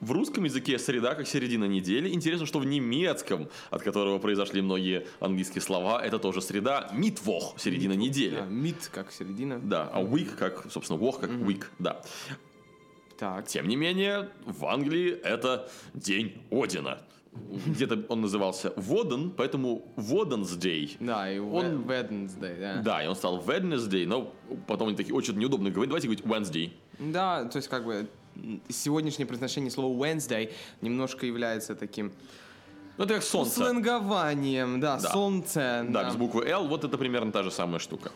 В 0.00 0.12
русском 0.12 0.44
языке 0.44 0.78
среда 0.78 1.16
как 1.16 1.26
середина 1.26 1.64
недели. 1.64 2.08
Интересно, 2.10 2.46
что 2.46 2.60
в 2.60 2.64
немецком, 2.64 3.48
от 3.70 3.82
которого 3.82 4.18
произошли 4.18 4.62
многие 4.62 5.06
английские 5.18 5.60
слова, 5.60 6.00
это 6.04 6.20
тоже 6.20 6.40
среда. 6.40 6.88
Митвох, 6.92 7.54
середина 7.58 7.94
недели. 7.94 8.36
Да, 8.36 8.44
мид 8.44 8.90
как 8.94 9.10
середина. 9.10 9.58
Да, 9.58 9.90
а 9.92 10.00
week 10.02 10.36
как, 10.36 10.66
собственно, 10.70 10.98
вох 10.98 11.20
как 11.20 11.30
week, 11.30 11.64
да. 11.80 12.00
Так. 13.18 13.48
Тем 13.48 13.66
не 13.66 13.74
менее, 13.74 14.28
в 14.46 14.66
Англии 14.66 15.10
это 15.10 15.68
день 15.94 16.40
Одина. 16.52 17.00
Где-то 17.66 18.04
он 18.08 18.20
назывался 18.20 18.72
Воден, 18.76 19.30
поэтому 19.30 19.92
Воден's 19.96 20.56
Day. 20.58 20.96
Да, 21.00 21.30
и 21.30 21.38
Он-. 21.38 21.82
Wednesday, 21.82 22.58
да. 22.58 22.82
Да, 22.82 23.02
и 23.02 23.06
он 23.08 23.16
стал 23.16 23.40
Wednesday, 23.42 24.06
но 24.06 24.32
потом 24.66 24.88
они 24.88 24.96
такие, 24.96 25.14
очень 25.14 25.36
неудобно 25.36 25.70
говорить, 25.70 25.90
давайте 25.90 26.06
говорить 26.08 26.24
Wednesday. 26.24 26.70
Да, 26.98 27.44
то 27.44 27.56
есть 27.56 27.68
как 27.68 27.84
бы 27.84 28.08
сегодняшнее 28.68 29.26
произношение 29.26 29.70
слова 29.70 29.94
Wednesday 30.06 30.52
немножко 30.80 31.26
является 31.26 31.74
таким 31.74 32.12
Ну, 32.96 33.04
это 33.04 33.14
как 33.14 33.22
солнце. 33.22 33.54
сленгованием, 33.60 34.80
да, 34.80 34.98
Да. 34.98 35.10
солнце. 35.10 35.86
Да, 35.88 36.04
без 36.04 36.16
буквы 36.16 36.44
L, 36.48 36.66
вот 36.66 36.82
это 36.84 36.98
примерно 36.98 37.30
та 37.30 37.42
же 37.44 37.50
самая 37.52 37.78
штука. 37.78 38.10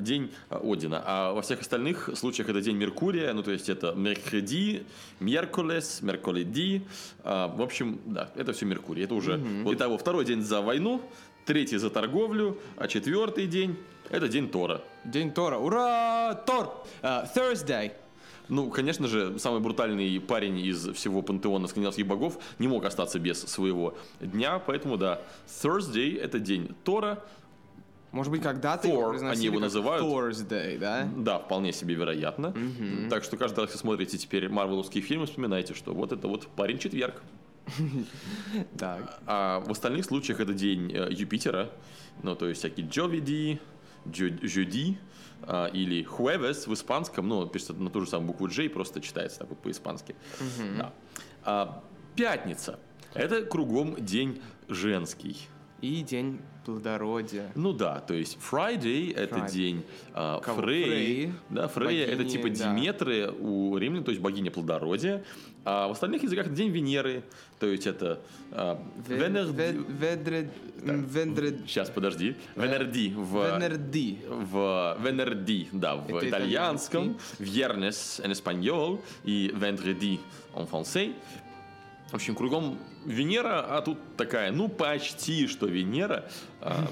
День 0.00 0.32
Одина. 0.50 1.02
А 1.06 1.32
во 1.32 1.40
всех 1.42 1.60
остальных 1.60 2.10
случаях 2.16 2.48
это 2.48 2.60
день 2.60 2.76
Меркурия, 2.76 3.32
ну 3.32 3.42
то 3.44 3.52
есть 3.52 3.68
это 3.68 3.92
Меркреди, 3.94 4.84
Меркулес, 5.20 6.02
Мерколеди. 6.02 6.82
А, 7.22 7.46
В 7.46 7.62
общем, 7.62 8.00
да, 8.06 8.30
это 8.34 8.52
все 8.52 8.66
Меркурий. 8.66 9.04
Это 9.04 9.14
уже, 9.14 9.36
вот 9.62 9.78
того, 9.78 9.98
второй 9.98 10.24
день 10.24 10.42
за 10.42 10.60
войну, 10.60 11.00
третий 11.44 11.76
за 11.78 11.90
торговлю, 11.90 12.58
а 12.76 12.88
четвертый 12.88 13.46
день 13.46 13.76
это 14.10 14.26
день 14.28 14.48
Тора. 14.48 14.80
День 15.04 15.30
Тора. 15.32 15.58
Ура! 15.58 16.34
Тор! 16.46 16.84
А, 17.02 17.24
Thursday. 17.36 17.92
Ну, 18.48 18.68
конечно 18.70 19.08
же, 19.08 19.38
самый 19.38 19.60
брутальный 19.60 20.20
парень 20.20 20.58
из 20.58 20.88
всего 20.90 21.22
пантеона 21.22 21.66
скандинавских 21.66 22.06
богов 22.06 22.38
не 22.58 22.68
мог 22.68 22.84
остаться 22.84 23.18
без 23.18 23.40
своего 23.40 23.96
дня, 24.20 24.58
поэтому 24.58 24.96
да, 24.96 25.22
Thursday 25.46 26.18
это 26.20 26.38
день 26.38 26.74
Тора, 26.84 27.24
Может 28.12 28.30
быть, 28.30 28.42
когда-то 28.42 28.86
Thor, 28.86 29.16
его 29.16 29.28
они 29.28 29.44
его 29.46 29.58
называют. 29.58 30.04
Thursday, 30.04 30.78
да? 30.78 31.08
Да, 31.16 31.38
вполне 31.38 31.72
себе 31.72 31.94
вероятно. 31.94 32.54
Так 33.10 33.24
что 33.24 33.36
каждый 33.36 33.60
раз, 33.60 33.70
если 33.70 33.80
смотрите 33.80 34.18
теперь 34.18 34.48
марвеловские 34.48 35.02
фильмы, 35.02 35.26
вспоминайте, 35.26 35.74
что 35.74 35.94
вот 35.94 36.12
это 36.12 36.28
вот 36.28 36.46
парень 36.48 36.78
четверг. 36.78 37.22
Так. 38.78 39.20
А 39.26 39.60
в 39.60 39.70
остальных 39.70 40.04
случаях 40.04 40.38
это 40.40 40.52
день 40.52 40.92
э, 40.92 41.08
Юпитера, 41.10 41.70
ну, 42.22 42.34
то 42.34 42.46
есть 42.46 42.60
всякие 42.60 42.86
Джовиди, 42.86 43.58
Жюди, 44.12 44.98
а, 45.42 45.66
или 45.66 46.04
Jueves 46.04 46.68
в 46.68 46.74
испанском, 46.74 47.28
ну, 47.28 47.46
пишется 47.46 47.74
на 47.74 47.90
ту 47.90 48.00
же 48.00 48.08
самую 48.08 48.28
букву 48.28 48.48
J, 48.48 48.68
просто 48.68 49.00
читается 49.00 49.40
так 49.40 49.48
вот 49.48 49.58
по-испански. 49.58 50.14
Да. 50.78 50.92
А, 51.42 51.84
пятница. 52.16 52.78
Это 53.14 53.44
кругом 53.44 53.96
день 54.04 54.42
женский. 54.68 55.48
И 55.84 56.02
день 56.02 56.40
плодородия. 56.64 57.52
Ну 57.54 57.74
да, 57.74 58.00
то 58.00 58.14
есть 58.14 58.38
Friday 58.38 59.14
это 59.14 59.40
Friday. 59.40 59.52
день 59.52 59.84
а, 60.14 60.40
Кого? 60.40 60.62
Фрей. 60.62 60.84
Фрей. 60.84 61.32
Да, 61.50 61.68
Фрея 61.68 62.06
это 62.06 62.22
Богини, 62.22 62.30
типа 62.30 62.48
да. 62.48 62.54
Диметры 62.54 63.30
у 63.30 63.76
римлян, 63.76 64.02
то 64.02 64.10
есть 64.10 64.22
богиня 64.22 64.50
плодородия. 64.50 65.22
А 65.66 65.88
в 65.88 65.92
остальных 65.92 66.22
языках 66.22 66.46
это 66.46 66.54
день 66.54 66.70
Венеры, 66.70 67.22
то 67.58 67.66
есть 67.66 67.86
это 67.86 68.20
а, 68.50 68.82
Венер- 69.06 69.52
Ведред... 69.52 70.52
Вендред... 70.76 71.60
Сейчас, 71.66 71.90
подожди. 71.90 72.34
Венерди 72.56 73.12
в... 73.14 73.44
Венерди. 73.44 74.18
В 74.26 74.96
Венерди, 75.02 75.68
да, 75.72 75.96
в 75.96 76.16
Это 76.16 76.30
итальянском, 76.30 77.18
Viernes 77.38 78.22
en 78.24 78.32
espagnol 78.32 79.00
и 79.24 79.48
Vendredi 79.54 80.18
en 80.54 80.66
français. 80.66 81.12
В 82.14 82.16
общем, 82.16 82.36
кругом 82.36 82.78
Венера, 83.04 83.76
а 83.76 83.82
тут 83.82 83.98
такая, 84.16 84.52
ну, 84.52 84.68
почти 84.68 85.48
что 85.48 85.66
Венера. 85.66 86.24
А, 86.60 86.86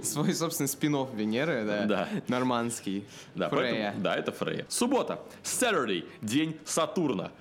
Свой 0.00 0.32
собственный 0.32 0.68
спин 0.68 0.94
Венеры, 1.12 1.64
да? 1.64 1.84
Да. 1.86 2.08
Нормандский. 2.28 3.04
Да, 3.34 3.48
Фрея. 3.48 3.86
поэтому- 3.90 4.04
да, 4.04 4.14
это 4.14 4.30
Фрея. 4.30 4.64
Суббота. 4.68 5.18
Saturday. 5.42 6.04
День 6.22 6.56
Сатурна. 6.64 7.32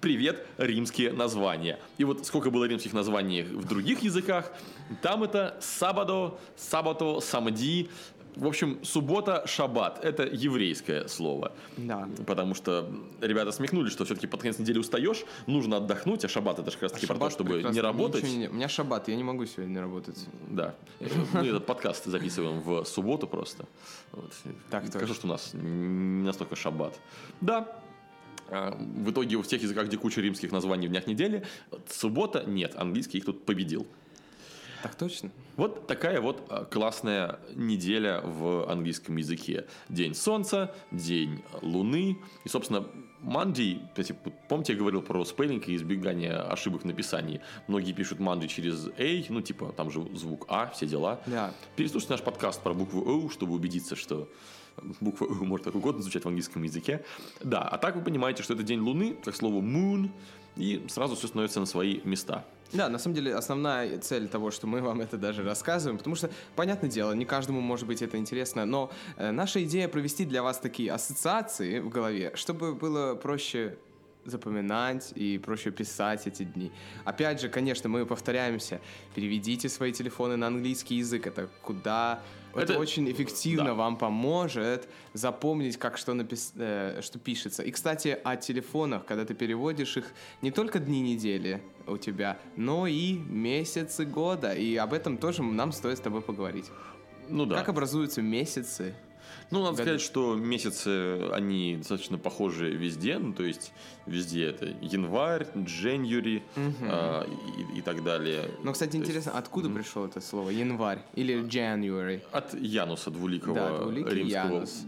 Привет, 0.00 0.46
римские 0.56 1.12
названия. 1.12 1.78
И 1.98 2.04
вот 2.04 2.26
сколько 2.26 2.50
было 2.50 2.64
римских 2.64 2.94
названий 2.94 3.42
в 3.42 3.66
других 3.66 4.00
языках, 4.02 4.50
там 5.02 5.24
это 5.24 5.58
сабадо, 5.60 6.38
сабато, 6.56 7.20
самди. 7.20 7.90
В 8.36 8.46
общем, 8.46 8.78
суббота, 8.84 9.44
шаббат. 9.46 10.04
Это 10.04 10.24
еврейское 10.24 11.08
слово. 11.08 11.52
Да. 11.78 12.06
Потому 12.26 12.54
что 12.54 12.86
ребята 13.22 13.50
смехнулись, 13.50 13.92
что 13.92 14.04
все-таки 14.04 14.26
под 14.26 14.42
конец 14.42 14.58
недели 14.58 14.78
устаешь, 14.78 15.24
нужно 15.46 15.78
отдохнуть, 15.78 16.24
а 16.24 16.28
шаббат 16.28 16.58
это 16.58 16.70
же 16.70 16.76
как 16.76 16.82
раз 16.84 16.92
таки 16.92 17.06
про 17.06 17.16
то, 17.16 17.30
чтобы 17.30 17.62
не 17.62 17.80
работать. 17.80 18.22
Не- 18.24 18.48
У 18.48 18.52
меня 18.52 18.68
шаббат, 18.68 19.08
я 19.08 19.16
не 19.16 19.24
могу 19.24 19.46
сегодня 19.46 19.80
работать. 19.80 20.18
Да. 20.50 20.74
Мы 21.32 21.46
этот 21.46 21.64
подкаст 21.64 22.04
записываем 22.04 22.60
в 22.60 22.84
субботу 22.84 23.26
просто. 23.26 23.64
Так 24.70 24.86
Скажу, 24.88 25.14
что 25.14 25.26
у 25.26 25.30
нас 25.30 25.50
не 25.54 26.24
настолько 26.26 26.56
шаббат. 26.56 26.98
Да. 27.40 27.80
А, 28.48 28.76
В 28.78 29.10
итоге 29.10 29.38
в 29.38 29.46
тех 29.46 29.62
языках, 29.62 29.86
где 29.86 29.96
куча 29.96 30.20
римских 30.20 30.52
названий 30.52 30.88
в 30.88 30.90
днях 30.90 31.06
недели, 31.06 31.44
суббота 31.88 32.44
нет, 32.46 32.74
английский 32.76 33.18
их 33.18 33.24
тут 33.24 33.44
победил. 33.46 33.86
Так 34.82 34.94
точно? 34.94 35.30
Вот 35.56 35.86
такая 35.86 36.20
вот 36.20 36.46
а, 36.48 36.64
классная 36.64 37.40
неделя 37.54 38.20
в 38.22 38.70
английском 38.70 39.16
языке. 39.16 39.66
День 39.88 40.14
солнца, 40.14 40.74
день 40.90 41.42
луны. 41.62 42.18
И, 42.44 42.48
собственно, 42.48 42.86
Monday, 43.22 43.80
кстати, 43.88 44.16
помните, 44.48 44.74
я 44.74 44.78
говорил 44.78 45.02
про 45.02 45.24
спеллинг 45.24 45.68
и 45.68 45.76
избегание 45.76 46.34
ошибок 46.34 46.82
в 46.82 46.84
написании. 46.84 47.40
Многие 47.66 47.92
пишут 47.92 48.18
Monday 48.18 48.48
через 48.48 48.86
A, 48.98 49.24
ну, 49.28 49.40
типа, 49.40 49.72
там 49.76 49.90
же 49.90 50.06
звук 50.14 50.44
А, 50.48 50.68
все 50.68 50.86
дела. 50.86 51.20
Да. 51.26 51.52
Переслушайте 51.74 52.14
наш 52.14 52.22
подкаст 52.22 52.62
про 52.62 52.74
букву 52.74 53.02
О, 53.04 53.30
чтобы 53.30 53.54
убедиться, 53.54 53.96
что 53.96 54.28
буква 55.00 55.26
О 55.26 55.44
может 55.44 55.64
как 55.64 55.74
угодно 55.74 56.02
звучать 56.02 56.24
в 56.24 56.28
английском 56.28 56.62
языке. 56.62 57.04
Да, 57.42 57.62
а 57.62 57.78
так 57.78 57.96
вы 57.96 58.02
понимаете, 58.02 58.42
что 58.42 58.54
это 58.54 58.62
день 58.62 58.80
Луны, 58.80 59.16
как 59.24 59.34
слово 59.34 59.62
moon, 59.62 60.10
и 60.56 60.84
сразу 60.88 61.16
все 61.16 61.28
становится 61.28 61.60
на 61.60 61.66
свои 61.66 62.00
места. 62.04 62.44
Да, 62.72 62.88
на 62.88 62.98
самом 62.98 63.14
деле 63.14 63.34
основная 63.34 63.98
цель 63.98 64.28
того, 64.28 64.50
что 64.50 64.66
мы 64.66 64.80
вам 64.80 65.00
это 65.00 65.16
даже 65.16 65.44
рассказываем, 65.44 65.98
потому 65.98 66.16
что, 66.16 66.30
понятное 66.56 66.90
дело, 66.90 67.12
не 67.12 67.24
каждому 67.24 67.60
может 67.60 67.86
быть 67.86 68.02
это 68.02 68.16
интересно, 68.16 68.64
но 68.64 68.90
э, 69.16 69.30
наша 69.30 69.62
идея 69.64 69.88
провести 69.88 70.24
для 70.24 70.42
вас 70.42 70.58
такие 70.58 70.90
ассоциации 70.92 71.78
в 71.78 71.88
голове, 71.88 72.32
чтобы 72.34 72.74
было 72.74 73.14
проще 73.14 73.78
запоминать 74.26 75.12
и 75.14 75.38
проще 75.38 75.70
писать 75.70 76.26
эти 76.26 76.42
дни. 76.42 76.72
Опять 77.04 77.40
же, 77.40 77.48
конечно, 77.48 77.88
мы 77.88 78.04
повторяемся, 78.06 78.80
переведите 79.14 79.68
свои 79.68 79.92
телефоны 79.92 80.36
на 80.36 80.48
английский 80.48 80.96
язык, 80.96 81.26
это 81.26 81.48
куда... 81.62 82.20
Это, 82.54 82.72
Это- 82.72 82.78
очень 82.78 83.10
эффективно 83.10 83.66
да. 83.66 83.74
вам 83.74 83.98
поможет 83.98 84.88
запомнить, 85.12 85.76
как 85.76 85.98
что, 85.98 86.14
напис... 86.14 86.52
э, 86.56 87.00
что 87.02 87.18
пишется. 87.18 87.62
И, 87.62 87.70
кстати, 87.70 88.18
о 88.24 88.36
телефонах, 88.36 89.04
когда 89.04 89.26
ты 89.26 89.34
переводишь 89.34 89.98
их 89.98 90.06
не 90.40 90.50
только 90.50 90.78
дни 90.78 91.02
недели 91.02 91.62
у 91.86 91.98
тебя, 91.98 92.38
но 92.56 92.86
и 92.86 93.18
месяцы 93.18 94.06
года. 94.06 94.54
И 94.54 94.74
об 94.76 94.94
этом 94.94 95.18
тоже 95.18 95.42
нам 95.42 95.70
стоит 95.70 95.98
с 95.98 96.00
тобой 96.00 96.22
поговорить. 96.22 96.70
Ну 97.28 97.44
да. 97.44 97.56
Как 97.56 97.68
образуются 97.68 98.22
месяцы? 98.22 98.94
Ну, 99.50 99.60
надо 99.60 99.72
Году. 99.76 99.82
сказать, 99.82 100.00
что 100.00 100.34
месяцы, 100.34 101.28
они 101.30 101.76
достаточно 101.76 102.18
похожи 102.18 102.70
везде. 102.70 103.18
Ну, 103.18 103.32
то 103.32 103.44
есть, 103.44 103.72
везде 104.06 104.46
это 104.46 104.66
январь, 104.80 105.46
дженюри 105.56 106.42
а, 106.82 107.24
и, 107.72 107.78
и 107.78 107.82
так 107.82 108.02
далее. 108.02 108.50
Ну, 108.64 108.72
кстати, 108.72 108.92
То 108.92 108.96
есть, 108.98 109.08
интересно, 109.08 109.32
откуда 109.32 109.70
пришло 109.70 110.04
это 110.04 110.20
слово? 110.20 110.50
Январь 110.50 110.98
или 111.14 111.42
January? 111.44 112.22
От 112.32 112.54
Януса, 112.54 113.10
двуликого 113.10 113.54
Да, 113.54 113.78
двуликий 113.78 114.14
римского 114.16 114.54
Янус. 114.54 114.82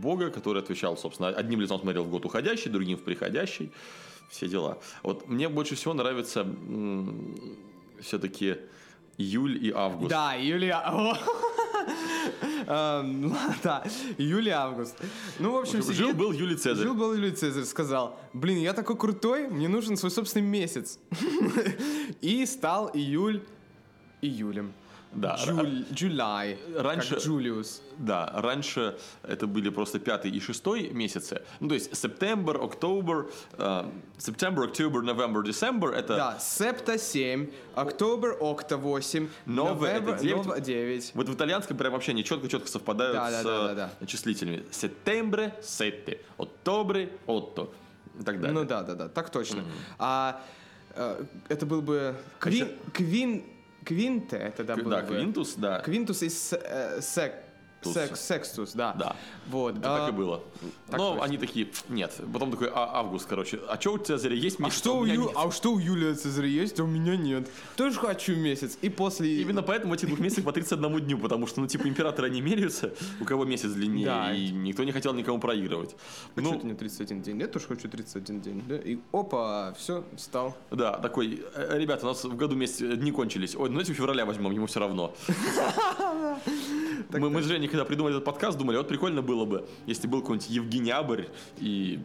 бога, 0.00 0.30
который 0.30 0.62
отвечал, 0.62 0.96
собственно, 0.96 1.30
одним 1.30 1.60
лицом 1.60 1.80
смотрел 1.80 2.04
в 2.04 2.10
год 2.10 2.24
уходящий, 2.24 2.70
другим 2.70 2.96
в 2.96 3.02
приходящий. 3.02 3.72
Все 4.30 4.48
дела. 4.48 4.78
Вот 5.02 5.28
мне 5.28 5.48
больше 5.48 5.74
всего 5.74 5.94
нравится 5.94 6.46
все-таки 8.00 8.56
июль 9.18 9.64
и 9.64 9.72
август. 9.72 10.10
Да, 10.10 10.36
июля... 10.36 10.82
О! 10.84 11.12
Эм, 11.12 11.16
Да, 13.62 13.84
июль 14.18 14.48
и 14.48 14.50
август. 14.50 14.96
Ну, 15.38 15.52
в 15.52 15.56
общем, 15.56 15.82
Жил-был 15.82 16.32
Юлий 16.32 16.56
Цезарь. 16.56 16.84
Жил-был 16.84 17.14
Юлий 17.14 17.30
Цезарь, 17.30 17.64
сказал, 17.64 18.18
блин, 18.32 18.58
я 18.58 18.72
такой 18.72 18.96
крутой, 18.96 19.48
мне 19.48 19.68
нужен 19.68 19.96
свой 19.96 20.10
собственный 20.10 20.46
месяц. 20.46 20.98
И 22.20 22.44
стал 22.46 22.90
июль 22.92 23.42
июлем. 24.20 24.72
Да, 25.12 25.36
Джуль, 25.36 25.84
July, 25.92 26.58
раньше- 26.78 27.14
как 27.14 27.24
Джулиус. 27.24 27.80
Да, 27.96 28.30
раньше 28.34 28.98
это 29.22 29.46
были 29.46 29.70
просто 29.70 29.98
пятый 29.98 30.30
и 30.30 30.40
шестой 30.40 30.90
месяцы. 30.90 31.40
Ну, 31.60 31.68
то 31.68 31.74
есть 31.74 31.90
September, 31.92 32.54
October, 32.60 33.30
э, 33.56 33.84
September, 34.18 34.70
October, 34.70 35.00
November, 35.02 35.42
December 35.42 35.90
это 35.90 36.16
Да, 36.16 36.38
Септа 36.38 36.98
7, 36.98 37.48
Октобер, 37.74 38.36
Окта 38.40 38.76
8, 38.76 39.28
Нове 39.46 39.88
это 39.88 40.00
Новембр, 40.02 40.18
девять. 40.20 40.36
Нова 40.44 40.60
9. 40.60 41.10
Вот 41.14 41.28
в 41.28 41.34
итальянском 41.34 41.76
прям 41.78 41.92
вообще 41.92 42.10
они 42.12 42.22
четко-четко 42.22 42.68
совпадают 42.68 43.14
Да, 43.14 43.30
да, 43.30 43.40
с 43.40 43.44
да, 43.44 43.74
да, 43.74 43.90
э, 44.00 44.06
числительными. 44.06 44.64
Сеттембре, 44.70 45.54
сетте, 45.62 46.20
оттобре, 46.36 47.10
отто 47.26 47.72
и 48.20 48.22
так 48.22 48.38
далее. 48.40 48.52
Ну 48.52 48.64
да, 48.66 48.82
да, 48.82 48.94
да, 48.94 49.08
так 49.08 49.30
точно. 49.30 49.64
А 49.98 50.42
э, 50.94 51.24
это 51.48 51.64
был 51.64 51.80
бы 51.80 52.14
Квин, 52.38 52.66
Короче- 52.66 52.76
Квин, 52.92 53.44
Квинте, 53.86 54.36
это 54.36 54.64
да, 54.64 54.74
К- 54.74 54.82
был 54.82 54.90
да, 54.90 55.02
бы. 55.02 55.14
Квинтус, 55.16 55.54
да. 55.54 55.78
Квинтус 55.80 56.22
и 56.22 56.28
с- 56.28 56.52
э, 56.60 57.00
сек, 57.00 57.34
Тус. 57.82 57.94
сек- 57.94 58.16
секстус, 58.16 58.72
да. 58.72 58.92
Да. 58.94 59.16
Вот. 59.48 59.76
Это 59.78 59.94
а, 59.94 59.98
так 60.00 60.08
и 60.14 60.16
было. 60.16 60.42
так 60.88 60.98
Но 60.98 61.10
точно. 61.10 61.24
они 61.24 61.38
такие, 61.38 61.68
нет. 61.88 62.12
Потом 62.32 62.50
такой, 62.50 62.68
а, 62.68 62.90
август, 62.98 63.26
короче. 63.26 63.60
А 63.68 63.78
что 63.80 63.92
у 63.92 63.98
Цезаря 63.98 64.34
есть 64.34 64.58
А 64.58 64.64
месяц? 64.64 64.78
что, 64.78 64.96
у 64.98 65.04
меня 65.04 65.14
Ю- 65.14 65.22
нет». 65.28 65.32
а 65.36 65.50
что 65.50 65.72
у 65.72 65.78
Юлия 65.78 66.14
Цезаря 66.14 66.48
есть, 66.48 66.80
а 66.80 66.84
у 66.84 66.86
меня 66.86 67.16
нет. 67.16 67.48
Тоже 67.76 67.98
хочу 67.98 68.34
месяц. 68.34 68.78
И 68.82 68.88
после... 68.88 69.40
Именно 69.42 69.62
поэтому 69.62 69.94
эти 69.94 70.06
двух 70.06 70.18
месяцев 70.18 70.44
по 70.44 70.52
31 70.52 71.00
дню, 71.00 71.18
потому 71.18 71.46
что, 71.46 71.60
ну, 71.60 71.66
типа, 71.66 71.86
императоры 71.86 72.30
не 72.30 72.40
меряются, 72.40 72.92
у 73.20 73.24
кого 73.24 73.44
месяц 73.44 73.70
длиннее, 73.70 74.06
Да. 74.06 74.32
и 74.34 74.50
никто 74.50 74.82
не 74.84 74.92
хотел 74.92 75.12
никому 75.14 75.38
проигрывать. 75.38 75.94
Хочу 76.34 76.50
Ну, 76.52 76.58
ты 76.58 76.66
мне 76.66 76.74
31 76.74 77.22
день. 77.22 77.40
Я 77.40 77.46
тоже 77.46 77.66
хочу 77.66 77.88
31 77.88 78.40
день. 78.40 78.64
Да? 78.68 78.76
И 78.76 78.98
опа, 79.12 79.72
все, 79.78 80.04
встал. 80.16 80.56
да, 80.70 80.98
такой, 80.98 81.42
«Э, 81.54 81.78
ребята, 81.78 82.06
у 82.06 82.08
нас 82.08 82.24
в 82.24 82.34
году 82.36 82.56
месяц 82.56 82.78
дни 82.98 83.12
кончились. 83.12 83.54
Ой, 83.54 83.68
ну 83.68 83.74
давайте 83.76 83.92
февраля 83.92 84.24
возьмем, 84.24 84.50
ему 84.50 84.66
все 84.66 84.80
равно. 84.80 85.14
Мы, 87.18 87.30
мы 87.30 87.42
с 87.42 87.46
Женей, 87.46 87.68
когда 87.68 87.84
придумали 87.84 88.14
этот 88.14 88.24
подкаст, 88.24 88.58
думали, 88.58 88.76
вот 88.76 88.88
прикольно 88.88 89.22
было 89.22 89.44
бы, 89.44 89.66
если 89.86 90.06
был 90.06 90.20
какой-нибудь 90.20 90.48
Евгениябрь 90.50 91.24
и 91.58 92.00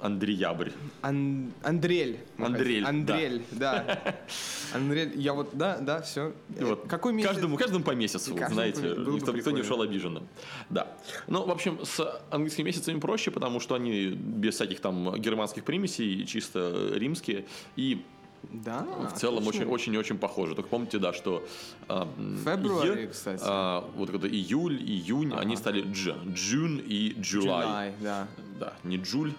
Андреябрь. 0.00 0.70
Ан- 1.02 1.52
Андрель. 1.62 2.18
Андрель. 2.38 2.84
Андрель, 2.84 3.42
да. 3.52 4.16
Андрель, 4.74 5.12
я 5.16 5.32
вот, 5.32 5.50
да, 5.52 5.78
да, 5.78 6.02
все. 6.02 6.32
И 6.58 6.64
вот 6.64 6.86
Какой 6.88 7.12
месяц? 7.12 7.30
Каждому, 7.30 7.56
каждому 7.56 7.84
по 7.84 7.92
месяцу, 7.92 8.30
Каждому 8.34 8.54
знаете, 8.54 8.80
по- 8.82 9.00
было 9.00 9.18
бы 9.18 9.32
никто, 9.32 9.50
не 9.50 9.60
ушел 9.60 9.80
обиженным. 9.80 10.26
Да. 10.70 10.92
Ну, 11.28 11.44
в 11.46 11.50
общем, 11.50 11.78
с 11.84 12.20
английскими 12.30 12.66
месяцами 12.66 12.98
проще, 12.98 13.30
потому 13.30 13.60
что 13.60 13.74
они 13.74 14.08
без 14.08 14.54
всяких 14.54 14.80
там 14.80 15.20
германских 15.20 15.64
примесей, 15.64 16.26
чисто 16.26 16.90
римские. 16.94 17.44
И 17.76 18.04
Да, 18.50 18.84
в 19.14 19.18
целом 19.18 19.38
отлично. 19.38 19.64
очень, 19.66 19.92
очень, 19.92 19.96
очень 19.96 20.18
похоже. 20.18 20.54
Только 20.54 20.68
помните, 20.68 20.98
да, 20.98 21.12
что 21.12 21.46
а, 21.88 22.08
«е», 22.18 23.06
кстати. 23.06 23.42
а, 23.44 23.88
вот 23.94 24.10
это 24.10 24.28
июль, 24.28 24.76
июнь, 24.82 25.32
они 25.34 25.56
стали 25.56 25.82
дж, 25.82 26.12
джун 26.28 26.78
и 26.78 27.14
July. 27.14 27.44
July, 27.44 27.92
да. 28.00 28.28
Да, 28.58 28.72
не 28.84 28.96
джуль, 28.96 29.32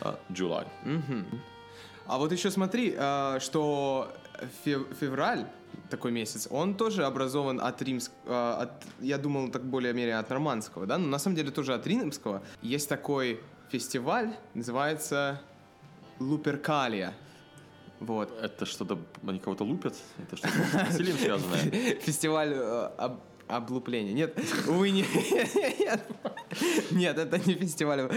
а 0.00 0.18
July. 0.30 0.66
А 2.06 2.18
вот 2.18 2.32
еще 2.32 2.50
смотри, 2.50 2.94
э, 2.96 3.38
что 3.40 4.12
фев- 4.64 4.92
февраль, 4.98 5.46
такой 5.88 6.10
месяц, 6.10 6.48
он 6.50 6.74
тоже 6.74 7.04
образован 7.04 7.60
от 7.60 7.80
римского, 7.82 8.56
от, 8.62 8.70
я 9.00 9.18
думал, 9.18 9.50
так 9.50 9.64
более-менее 9.64 10.18
от 10.18 10.28
нормандского, 10.28 10.86
да, 10.86 10.98
но 10.98 11.06
на 11.06 11.18
самом 11.18 11.36
деле 11.36 11.50
тоже 11.50 11.74
от 11.74 11.86
римского. 11.86 12.42
Есть 12.60 12.88
такой 12.88 13.40
фестиваль, 13.70 14.34
называется 14.54 15.40
Луперкалия. 16.18 17.14
Вот. 18.06 18.36
Это 18.42 18.66
что-то, 18.66 18.98
они 19.26 19.38
кого-то 19.38 19.64
лупят? 19.64 19.94
Это 20.18 20.36
что-то 20.36 20.54
с 20.54 20.72
насилием 20.72 21.16
связанное? 21.18 21.96
Фестиваль 22.00 22.52
э, 22.52 22.90
об- 22.98 23.20
облупления. 23.48 24.12
Нет, 24.12 24.38
увы, 24.68 24.90
не- 24.90 25.04
нет. 25.80 26.00
Нет, 26.90 27.16
это 27.16 27.38
не 27.48 27.54
фестиваль. 27.54 28.10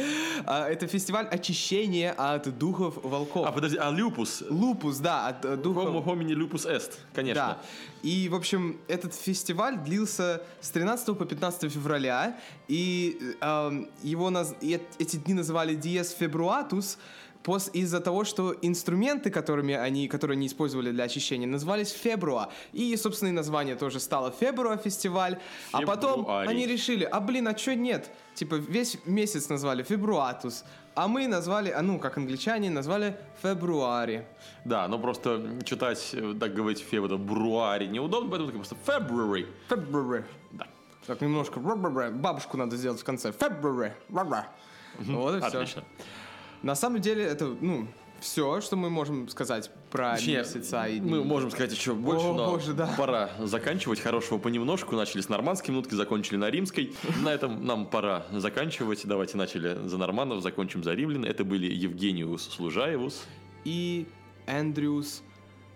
А, 0.45 0.67
Это 0.67 0.87
фестиваль 0.87 1.25
очищения 1.27 2.11
от 2.11 2.57
духов 2.57 2.95
волков. 3.03 3.47
А, 3.47 3.51
подожди, 3.53 3.77
а 3.77 3.89
люпус? 3.91 4.43
Лупус, 4.49 4.97
да, 4.97 5.27
от 5.27 5.45
э, 5.45 5.55
духов... 5.55 5.85
Homo 5.85 6.03
homini 6.03 6.33
lupus 6.35 6.65
est, 6.65 6.91
конечно. 7.13 7.33
Да. 7.33 7.57
И, 8.03 8.27
в 8.29 8.35
общем, 8.35 8.77
этот 8.89 9.13
фестиваль 9.15 9.77
длился 9.77 10.41
с 10.59 10.69
13 10.69 11.17
по 11.17 11.25
15 11.25 11.71
февраля, 11.71 12.37
и 12.67 13.17
эм, 13.41 13.87
его 14.03 14.29
наз- 14.29 14.55
эти 14.99 15.15
дни 15.15 15.33
называли 15.33 15.77
Dies 15.77 16.13
Februatus, 16.19 16.97
пос- 17.45 17.69
из-за 17.73 17.99
того, 17.99 18.23
что 18.25 18.55
инструменты, 18.61 19.29
которыми 19.29 19.73
они, 19.75 20.07
которые 20.07 20.35
они 20.35 20.47
использовали 20.47 20.91
для 20.91 21.03
очищения, 21.05 21.47
назывались 21.47 21.91
Фебруа. 21.91 22.49
И, 22.73 22.95
собственно, 22.97 23.29
и 23.29 23.31
название 23.31 23.75
тоже 23.75 23.99
стало 23.99 24.31
Фебруа 24.31 24.77
фестиваль. 24.77 25.37
А 25.71 25.81
потом 25.81 26.21
Фебруарий. 26.21 26.49
они 26.49 26.67
решили, 26.67 27.03
а 27.03 27.19
блин, 27.19 27.47
а 27.47 27.53
чё 27.53 27.75
нет? 27.75 28.09
Типа 28.33 28.55
весь 28.55 28.97
месяц 29.05 29.49
назвали 29.49 29.83
Фебруатус, 29.83 30.65
а 30.95 31.07
мы 31.07 31.27
назвали, 31.27 31.69
а 31.69 31.81
ну, 31.81 31.99
как 31.99 32.17
англичане, 32.17 32.69
назвали 32.69 33.17
Фебруари. 33.41 34.25
Да, 34.65 34.87
но 34.87 34.97
просто 34.99 35.41
читать, 35.63 36.09
э, 36.13 36.33
так 36.39 36.53
говорить, 36.53 36.79
февр, 36.79 37.17
бруари 37.17 37.87
неудобно, 37.87 38.29
поэтому 38.29 38.51
просто 38.51 38.75
February. 38.85 39.47
February. 39.69 40.23
Да. 40.51 40.67
Так 41.05 41.21
немножко 41.21 41.59
бабушку 41.59 42.57
надо 42.57 42.75
сделать 42.77 42.99
в 42.99 43.03
конце. 43.03 43.29
February. 43.29 43.91
Вот 44.97 45.35
и 45.35 45.39
все. 45.39 45.47
Отлично. 45.47 45.83
На 46.65 46.73
самом 46.73 46.99
деле 46.99 47.23
это, 47.23 47.55
ну, 47.61 47.87
все, 48.19 48.59
что 48.59 48.75
мы 48.75 48.89
можем 48.89 49.29
сказать 49.29 49.69
про 49.91 50.15
Точнее, 50.15 50.39
месяца 50.39 50.87
и 50.87 50.99
мы 50.99 51.19
дни. 51.19 51.23
можем 51.23 51.51
сказать 51.51 51.71
еще 51.71 51.93
больше, 51.93 52.25
О, 52.25 52.33
но 52.33 52.49
боже, 52.49 52.73
да. 52.73 52.91
пора 52.97 53.29
заканчивать. 53.37 53.99
Хорошего 53.99 54.39
понемножку. 54.39 54.95
Начали 54.95 55.21
с 55.21 55.29
нормандской 55.29 55.71
минутки, 55.71 55.93
закончили 55.93 56.37
на 56.37 56.49
римской. 56.49 56.91
На 57.23 57.31
этом 57.31 57.63
нам 57.63 57.85
пора 57.85 58.25
заканчивать. 58.31 59.05
Давайте 59.05 59.37
начали 59.37 59.87
за 59.87 59.95
норманов, 59.99 60.41
закончим 60.41 60.83
за 60.83 60.95
римлян. 60.95 61.23
Это 61.23 61.43
были 61.43 61.71
Евгениус 61.71 62.41
Служаевус. 62.49 63.25
И 63.63 64.07
Эндрюс 64.47 65.21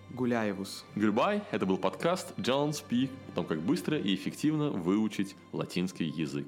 Гуляевус. 0.09 0.85
Goodbye. 0.95 1.43
Это 1.51 1.67
был 1.67 1.77
подкаст 1.77 2.33
John 2.39 2.71
Speak 2.71 3.11
о 3.27 3.35
том, 3.35 3.45
как 3.45 3.59
быстро 3.61 3.95
и 3.99 4.15
эффективно 4.15 4.71
выучить 4.71 5.35
латинский 5.53 6.07
язык. 6.07 6.47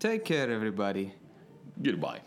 Take 0.00 0.24
care, 0.26 0.48
everybody. 0.48 1.10
Goodbye. 1.76 2.22